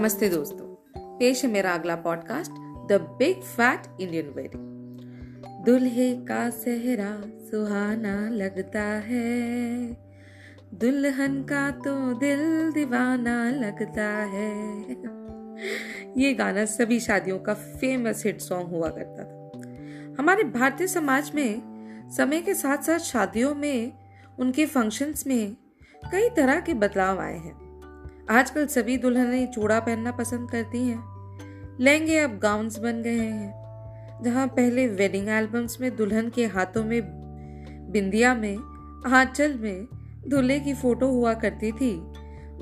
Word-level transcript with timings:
नमस्ते 0.00 0.28
दोस्तों, 0.28 0.66
पेश 1.18 1.44
है 1.44 1.50
मेरा 1.50 1.72
अगला 1.72 1.94
podcast 1.96 2.52
the 2.88 3.00
big 3.18 3.40
fat 3.40 4.00
Indian 4.00 4.28
wedding 4.28 5.64
दुल्हे 5.64 6.16
का 6.26 6.50
सेहरा 6.50 7.10
सुहाना 7.26 8.14
लगता 8.30 8.82
है, 8.82 9.92
दुल्हन 10.74 11.42
का 11.42 11.70
तो 11.70 12.14
दिल 12.14 12.72
दीवाना 12.72 13.50
लगता 13.50 14.08
है। 14.24 14.50
ये 16.22 16.32
गाना 16.34 16.64
सभी 16.64 17.00
शादियों 17.00 17.38
का 17.38 17.54
फ़ेमस 17.54 18.26
हिट 18.26 18.40
सॉन्ग 18.40 18.68
हुआ 18.68 18.88
करता 18.88 19.24
था। 19.24 20.16
हमारे 20.18 20.44
भारतीय 20.44 20.86
समाज 20.86 21.32
में 21.34 22.10
समय 22.16 22.40
के 22.40 22.54
साथ 22.54 22.78
साथ 22.78 22.98
शादियों 22.98 23.54
में, 23.54 23.92
उनके 24.38 24.66
फ़ंक्शंस 24.66 25.26
में 25.26 25.56
कई 26.12 26.28
तरह 26.28 26.60
के 26.60 26.74
बदलाव 26.74 27.20
आए 27.20 27.38
हैं। 27.38 27.69
आजकल 28.30 28.66
सभी 28.66 28.96
दुल्हनें 28.96 29.46
चूड़ा 29.46 29.80
पहनना 29.80 30.10
पसंद 30.10 30.50
करती 30.50 30.82
हैं। 30.84 30.98
लहंगे 31.80 32.18
अब 32.18 32.38
गाउन्स 32.38 32.78
बन 32.78 33.02
गए 33.02 33.18
हैं, 33.18 34.20
जहाँ 34.24 34.46
पहले 34.46 34.86
वेडिंग 34.88 35.28
एल्बम्स 35.28 35.80
में 35.80 35.96
दुल्हन 35.96 36.28
के 36.28 36.46
हाथों 36.46 36.84
में, 36.84 37.02
बिंदिया 37.92 38.34
में, 38.34 38.56
आंचल 39.06 39.54
में 39.54 39.86
दूल्हे 40.28 40.60
की 40.60 40.74
फ़ोटो 40.74 41.06
हुआ 41.06 41.34
करती 41.34 41.72
थी। 41.72 41.92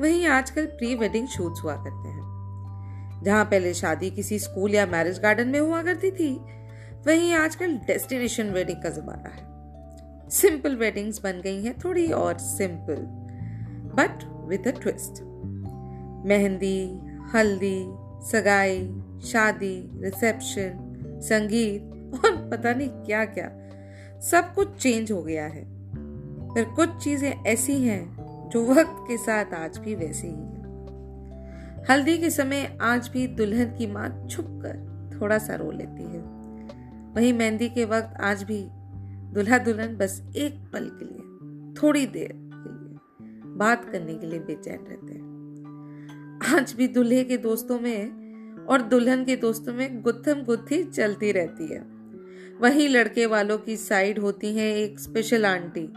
वहीं 0.01 0.27
आजकल 0.27 0.67
प्री 0.67 0.95
वेडिंग 0.95 1.29
शूट्स 1.29 1.65
हुआ 1.65 1.77
करते 1.77 2.09
हैं। 2.09 3.23
जहाँ 3.25 3.45
पहले 3.45 3.75
शादी 3.75 4.11
किसी 4.11 4.39
स्कूल 4.39 4.75
या 4.75 4.87
मैरिज 4.87 5.21
गार्डन 5.21 5.49
में 5.49 5.61
हुआ 5.61 5.83
करती 5.83 6.11
थी, 6.11 6.35
वहीं 7.07 7.35
आजकल 7.35 7.77
डेस्टिनेशन 7.77 8.51
वेडिंग 8.51 8.83
का 8.83 8.89
जमाना 8.89 9.29
है। 9.29 10.31
सिंपल 10.31 10.77
वेडिंग्स 10.77 11.23
बन 11.23 11.41
गई 11.41 11.63
हैं, 11.65 11.79
थोड़ी 11.79 12.13
और 12.13 12.39
simple, 12.39 13.07
but 13.95 14.25
with 14.49 14.69
a 14.69 14.81
twist. 14.83 15.28
Mehndi, 16.29 17.01
हल्दी, 17.35 17.79
सगाई, 18.27 18.81
शादी, 19.25 19.77
रिसेप्शन, 20.03 20.85
संगीत 21.23 22.15
और 22.15 22.37
पता 22.51 22.73
नहीं 22.73 22.89
क्या 22.89 23.25
क्या 23.25 23.51
सब 24.21 24.55
कुछ 24.55 24.77
चेंज 24.77 25.13
हो 25.13 25.23
गया 25.23 25.47
है। 25.47 25.65
पर 26.49 26.65
कुछ 26.75 26.97
चीज़ें 27.05 27.31
ऐसी 27.47 27.81
हैं 27.83 28.49
जो 28.49 28.65
वक्त 28.67 29.05
के 29.09 29.17
साथ 29.17 29.55
आज 29.55 29.79
भी 29.79 29.95
वैसी 29.95 30.27
ही 30.27 30.33
हैं। 30.33 31.85
हल्दी 31.91 32.17
के 32.19 32.31
समय 32.31 32.79
आज 32.83 33.09
भी 33.09 33.27
दुल्हन 33.27 33.77
की 33.77 33.87
माँ 33.87 34.09
छुप 34.31 34.47
कर 34.65 35.21
थोड़ा 35.21 35.39
सा 35.39 35.55
रो 35.55 35.71
लेती 35.71 36.03
है। 36.05 36.21
वही 37.15 37.33
मेहंदी 37.33 37.69
के 37.69 37.85
वक्त 37.85 38.21
आज 38.21 38.43
भी 38.43 38.63
दुल्हा 39.35 39.59
दुल्हन 39.59 39.97
बस 39.97 40.21
एक 40.37 40.59
पल 40.73 40.91
के 40.93 41.05
लिए, 41.05 41.83
थोड़ी 41.83 42.07
देर 42.07 42.33
के 42.35 42.69
लिए, 42.69 42.99
बात 43.57 43.85
करने 43.85 44.15
के 44.15 44.27
लिए 44.27 44.39
बेचैन 44.41 44.85
रहते 44.89 45.13
हैं। 45.15 45.28
आज 46.49 46.73
भी 46.73 46.89
दूल्हे 46.89 47.25
के 47.25 47.37
दोस्तों 47.37 47.81
में 47.81 48.67
और 48.67 48.83
दुल्हन 48.83 49.25
के 49.25 49.37
दोस्तों 49.37 49.73
में 49.75 50.03
गुत्थम 50.03 50.35
गुत्थी 50.35 50.85
चलती 50.85 51.33
रहती 51.33 51.67
है। 51.75 51.81
वही 52.61 52.89
लड़के 52.89 53.27
वालों 53.27 53.59
की 53.59 53.77
साइड 53.77 54.19
होती 54.19 54.55
है 54.55 54.79
एक 54.79 55.01
स्पेशल 55.01 55.47
आंटी, 55.47 55.93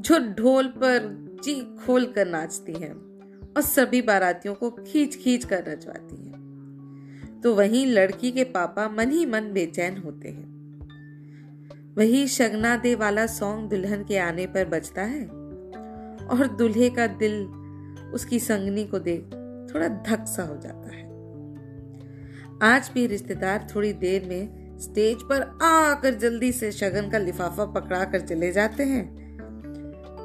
जो 0.00 0.18
ढोल 0.34 0.68
पर 0.68 1.08
जी 1.44 1.54
खोल 1.54 2.06
कर 2.06 2.26
नाचती 2.26 2.72
हैं 2.72 2.92
और 3.56 3.62
सभी 3.62 4.02
बारातियों 4.02 4.54
को 4.54 4.70
खींच 4.70 5.16
खींच 5.16 5.44
कर 5.44 5.64
नचवाती 5.68 6.16
है। 6.16 7.40
तो 7.40 7.54
वहीं 7.54 7.86
लड़की 7.86 8.32
के 8.32 8.44
पापा 8.44 8.88
मन 8.88 9.10
ही 9.10 9.26
मन 9.26 9.52
बेचैन 9.52 9.98
होते 9.98 10.28
हैं। 10.28 10.48
वही 11.96 12.28
शगना 12.28 12.76
दे 12.76 12.94
वाला 12.94 13.26
सॉन्ग 13.26 13.70
दुल्हन 13.70 14.04
के 14.04 14.18
आने 14.18 14.46
पर 14.46 14.68
बजता 14.68 15.02
है 15.02 15.24
और 16.28 16.56
दूल्हे 16.58 16.90
का 16.90 17.06
दिल 17.06 17.42
उसकी 18.14 18.38
संगनी 18.38 18.84
को 18.84 18.98
देख 18.98 19.30
थोड़ा 19.74 19.88
धक 19.88 20.24
सा 20.28 20.42
हो 20.42 20.56
जाता 20.56 20.94
है। 20.94 21.08
आज 22.62 22.90
भी 22.94 23.06
रिश्तेदार 23.06 23.66
थोड़ी 23.74 23.92
देर 23.92 24.24
में 24.24 24.78
स्टेज 24.78 25.22
पर 25.22 25.42
आकर 25.62 26.14
जल्दी 26.14 26.52
से 26.52 26.72
शगन 26.72 27.10
का 27.10 27.18
लिफाफा 27.18 27.64
पकड़ा 27.64 28.04
कर 28.04 28.20
चले 28.20 28.52
जाते 28.52 28.82
हैं। 28.82 29.04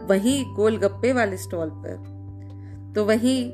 वहीं 0.07 0.55
गोलगप्पे 0.55 1.13
वाले 1.13 1.37
स्टॉल 1.37 1.69
पर। 1.69 2.93
तो 2.95 3.05
वहीं 3.05 3.51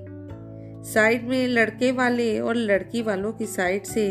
साइड 0.83 1.27
में 1.27 1.47
लड़के 1.47 1.91
वाले 1.91 2.39
और 2.39 2.55
लड़की 2.55 3.01
वालों 3.01 3.33
की 3.33 3.45
साइड 3.45 3.83
से 3.83 4.07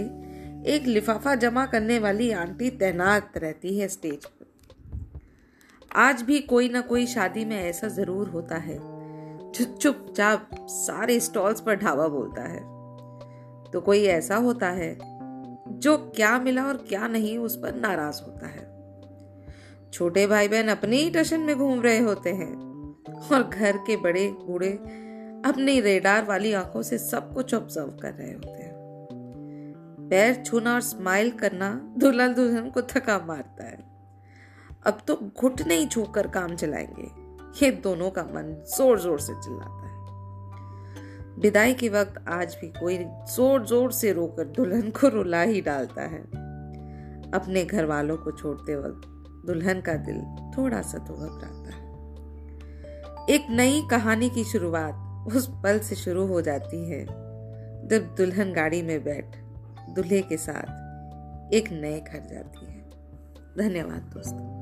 एक 0.67 0.83
लिफाफा 0.87 1.35
जमा 1.35 1.67
करने 1.67 1.99
वाली 1.99 2.31
आंटी 2.31 2.71
तैनात 2.71 3.39
रहती 3.39 3.79
है 3.79 3.89
स्टेज 3.89 4.25
पर। 4.25 4.47
आज 5.97 6.23
भी 6.23 6.39
कोई 6.41 6.69
ना 6.69 6.81
कोई 6.81 7.07
शादी 7.07 7.45
में 7.45 7.57
ऐसा 7.57 7.89
ज़रूर 7.89 8.29
होता 8.29 8.57
है। 8.57 9.00
जो 9.55 9.65
चुपचाप 9.65 10.51
सारे 10.55 11.21
स्टॉल्स 11.21 11.61
पर 11.61 11.75
ढाबा 11.75 12.09
बोलता 12.09 12.43
है। 12.43 12.61
तो 13.73 13.81
कोई 13.81 14.05
ऐसा 14.05 14.37
होता 14.37 14.69
है 14.69 14.99
जो 15.69 15.97
क्या 15.99 16.39
मिला 16.39 16.65
और 16.65 16.77
क्या 16.77 17.09
नहीं 17.09 17.39
उस 17.39 17.57
पर 17.57 17.75
नाराज़ 17.75 18.23
होता 18.23 18.47
है। 18.47 18.71
छोटे 19.91 20.27
भाई 20.27 20.49
बहन 20.49 20.69
अपने 20.69 20.97
ही 20.97 21.11
टशन 21.11 21.41
में 21.41 21.59
घूम 21.59 21.81
रहे 21.81 21.99
होते 21.99 22.31
हैं 22.31 22.55
और 23.33 23.43
घर 23.43 23.77
के 23.77 23.97
बड़े 23.97 24.29
बूढ़े 24.29 24.73
अपनी 25.47 25.81
रेडार 25.81 26.25
वाली 26.25 26.53
आँखों 26.53 26.83
से 26.83 26.99
सब 26.99 27.35
कुछ 27.35 27.55
ऑब्ज़र्व 27.55 27.87
कर 27.87 28.13
रहे 28.13 28.33
होते 28.33 28.63
हैं। 28.63 28.75
पैर 30.11 30.43
छूना 30.47 30.75
और 30.75 30.81
स्माइल 30.81 31.31
करना 31.31 31.95
दुल्हन 31.99 32.35
दुल्हन 32.35 32.71
को 32.71 32.83
थका 32.83 33.19
मारता 33.27 33.65
है। 33.65 33.79
अब 34.87 34.99
तो 35.07 35.33
घुटने 35.39 35.75
ही 35.75 35.87
छू 35.87 36.03
कर 36.03 36.27
काम 36.27 36.57
चलाएँगे। 36.57 37.20
ये 37.57 37.71
दोनों 37.85 38.11
का 38.11 38.23
मन 38.25 38.55
ज़ोर 38.69 39.01
ज़ोर 39.01 39.21
से 39.21 39.33
चिल्लाता 39.35 39.85
है। 39.85 39.99
विदाई 41.41 41.75
के 41.75 41.89
वक्त 41.89 42.25
आज 42.29 42.57
भी 42.61 42.69
कोई 42.71 42.99
ज़ोर 43.35 43.67
ज़ोर 43.67 43.93
से 43.93 44.13
रोकर 44.13 44.45
दुल्हन 44.57 44.91
को 44.91 45.09
रुला 45.09 45.43
ही 45.43 45.61
डालता 45.61 46.03
है। 46.05 46.21
अपने 47.33 47.65
घर 47.65 47.85
वालों 47.87 48.17
को 48.17 48.31
छोड़ते 48.33 48.77
वक्त 48.77 49.07
दुल्हन 49.47 49.81
का 49.81 49.95
दिल 50.07 50.21
थोड़ा 50.57 50.81
सा 50.83 50.99
तो 50.99 51.15
घबराता 51.15 51.71
है। 51.71 51.89
एक 53.35 53.47
नई 53.51 53.83
कहानी 53.91 54.31
की 54.31 54.45
शुरुआत 54.45 55.27
उस 55.29 55.49
पल 55.65 55.79
से 55.79 55.97
शुरू 55.97 56.27
हो 56.27 56.41
जाती 56.43 56.85
है, 56.91 57.05
जब 57.89 58.15
दुल्हन 58.19 58.53
गाड़ी 58.53 58.83
में 58.83 59.03
बैठ 59.05 59.37
दूल्हे 59.95 60.21
के 60.23 60.37
साथ 60.37 61.55
एक 61.55 61.71
नए 61.73 62.01
घर 62.01 62.27
जाती 62.33 62.67
है। 62.67 62.81
धन्यवाद 63.59 64.11
दोस्तों। 64.15 64.60